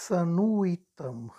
[0.00, 1.34] Să nu uităm.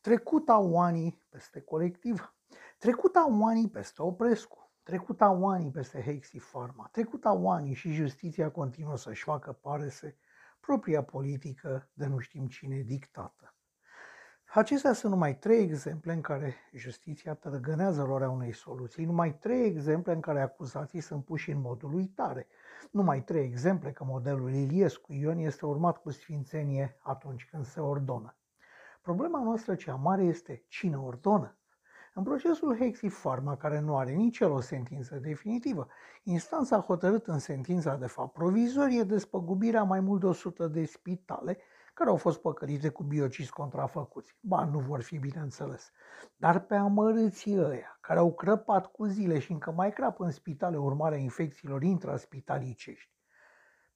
[0.00, 2.34] Trecut au anii peste colectiv,
[2.78, 7.92] trecut au anii peste Oprescu, trecut au anii peste Hexi Pharma, trecut au anii și
[7.92, 10.18] justiția continuă să-și facă parese
[10.60, 13.57] propria politică de nu știm cine dictată.
[14.54, 20.12] Acestea sunt numai trei exemple în care justiția tărgănează lorea unei soluții, numai trei exemple
[20.12, 22.46] în care acuzații sunt puși în modul uitare,
[22.90, 28.36] numai trei exemple că modelul Iliescu Ion este urmat cu sfințenie atunci când se ordonă.
[29.02, 31.56] Problema noastră cea mare este cine ordonă.
[32.14, 35.88] În procesul Hexi Pharma, care nu are nici el o sentință definitivă,
[36.22, 41.58] instanța a hotărât în sentința de fapt provizorie despăgubirea mai mult de 100 de spitale
[41.98, 44.36] care au fost păcălite cu biocis contrafăcuți.
[44.40, 45.90] Ba, nu vor fi, bineînțeles.
[46.36, 50.76] Dar pe amărâții ăia, care au crăpat cu zile și încă mai crapă în spitale
[50.76, 53.10] urmarea infecțiilor intraspitalicești,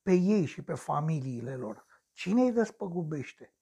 [0.03, 3.53] pe ei și pe familiile lor, cine îi despăgubește?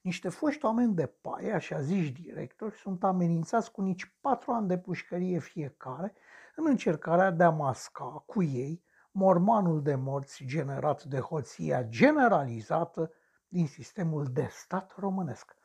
[0.00, 4.78] Niște foști oameni de paie, așa zici directori, sunt amenințați cu nici patru ani de
[4.78, 6.14] pușcărie fiecare
[6.56, 13.12] în încercarea de a masca cu ei mormanul de morți generat de hoția generalizată
[13.54, 15.56] din sistemul de stat românesc.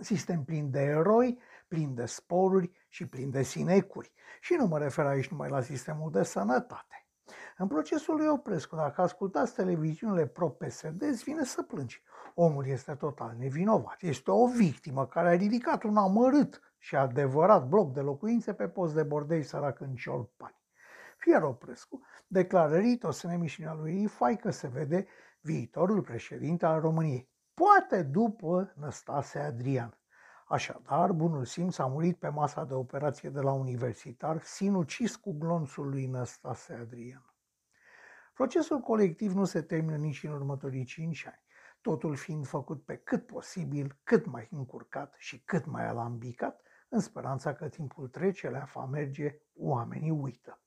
[0.00, 4.12] Sistem plin de eroi, plin de sporuri și plin de sinecuri.
[4.40, 7.06] Și nu mă refer aici numai la sistemul de sănătate.
[7.56, 12.02] În procesul lui Oprescu, dacă ascultați televiziunile pro-PSD, îți vine să plângi.
[12.34, 14.02] Omul este total nevinovat.
[14.02, 18.94] Este o victimă care a ridicat un amărât și adevărat bloc de locuințe pe post
[18.94, 20.60] de bordei sărac în Ciolpani.
[21.26, 25.06] Fier Oprescu declară ritos în emisiunea lui Ifai că se vede
[25.40, 29.98] viitorul președinte al României, poate după Năstase Adrian.
[30.48, 35.88] Așadar, bunul simț a murit pe masa de operație de la universitar, sinucis cu glonțul
[35.88, 37.34] lui Năstase Adrian.
[38.34, 41.44] Procesul colectiv nu se termină nici în următorii cinci ani,
[41.80, 47.54] totul fiind făcut pe cât posibil, cât mai încurcat și cât mai alambicat, în speranța
[47.54, 50.60] că timpul trece, la merge, oamenii uită.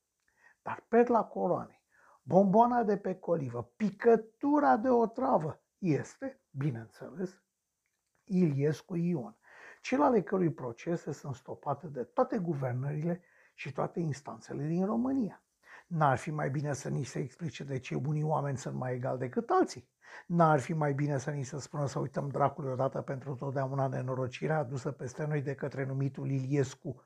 [0.62, 1.82] Dar perla coroanei,
[2.22, 7.42] bomboana de pe colivă, picătura de o travă este, bineînțeles,
[8.24, 9.36] Iliescu Ion,
[9.82, 13.22] cel ale cărui procese sunt stopate de toate guvernările
[13.54, 15.42] și toate instanțele din România.
[15.86, 19.18] N-ar fi mai bine să ni se explice de ce unii oameni sunt mai egali
[19.18, 19.88] decât alții?
[20.26, 24.58] N-ar fi mai bine să ni se spună să uităm dracului odată pentru totdeauna nenorocirea
[24.58, 27.04] adusă peste noi de către numitul Iliescu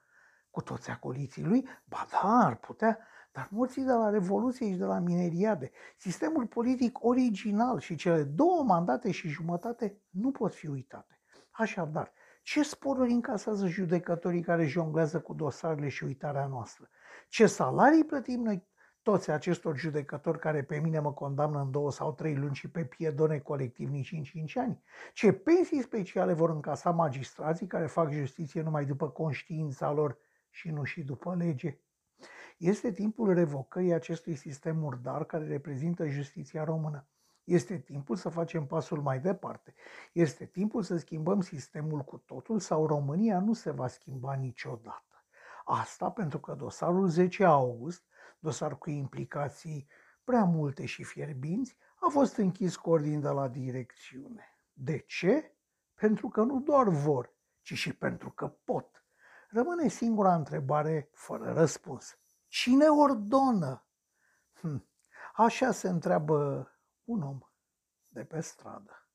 [0.51, 1.69] cu toți acoliții lui?
[1.85, 2.99] Ba da, ar putea,
[3.35, 8.63] dar morții de la Revoluție și de la Mineriade, sistemul politic original și cele două
[8.63, 11.21] mandate și jumătate nu pot fi uitate.
[11.51, 12.13] Așadar,
[12.43, 16.89] ce sporuri încasează judecătorii care jonglează cu dosarele și uitarea noastră?
[17.29, 18.69] Ce salarii plătim noi
[19.03, 22.85] toți acestor judecători care pe mine mă condamnă în două sau trei luni și pe
[22.85, 24.83] piedone colectiv nici în cinci ani?
[25.13, 30.19] Ce pensii speciale vor încasa magistrații care fac justiție numai după conștiința lor
[30.51, 31.79] și nu și după lege?
[32.65, 37.07] Este timpul revocării acestui sistem murdar care reprezintă justiția română.
[37.45, 39.75] Este timpul să facem pasul mai departe.
[40.13, 45.25] Este timpul să schimbăm sistemul cu totul sau România nu se va schimba niciodată.
[45.65, 48.05] Asta pentru că dosarul 10 august,
[48.39, 49.89] dosar cu implicații
[50.25, 54.59] prea multe și fierbinți, a fost închis cu ordin de la direcțiune.
[54.73, 55.55] De ce?
[55.95, 59.05] Pentru că nu doar vor, ci și pentru că pot.
[59.49, 62.19] Rămâne singura întrebare fără răspuns.
[62.55, 63.87] Cine ordonă?
[64.53, 64.89] Hm.
[65.35, 66.69] Așa se întreabă
[67.05, 67.39] un om
[68.09, 69.09] de pe stradă.